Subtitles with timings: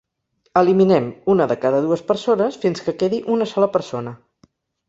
[0.61, 4.19] Eliminem una de cada dues persones fins que quedi una sola persona.